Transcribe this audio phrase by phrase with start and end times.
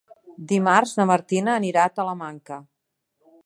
[0.51, 2.61] Dimarts na Martina anirà a Talamanca.